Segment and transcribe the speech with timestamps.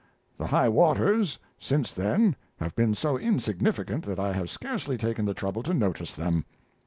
[0.39, 5.35] The "high waters" since then have been so insignificant that I have scarcely taken the
[5.35, 6.43] trouble to notice them.